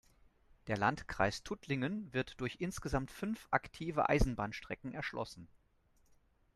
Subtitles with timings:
[0.65, 5.47] Der Landkreis Tuttlingen wird durch insgesamt fünf aktive Eisenbahnstrecken erschlossen.